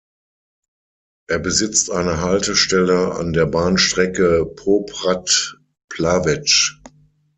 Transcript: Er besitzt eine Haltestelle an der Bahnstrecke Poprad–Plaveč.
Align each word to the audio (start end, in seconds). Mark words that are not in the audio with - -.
Er 1.29 1.37
besitzt 1.37 1.91
eine 1.91 2.21
Haltestelle 2.21 3.13
an 3.13 3.33
der 3.33 3.45
Bahnstrecke 3.45 4.47
Poprad–Plaveč. 4.55 6.81